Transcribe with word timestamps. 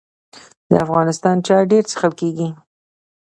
د 0.69 0.71
افغانستان 0.85 1.35
چای 1.47 1.63
ډیر 1.71 1.83
څښل 1.91 2.13
کیږي 2.21 2.49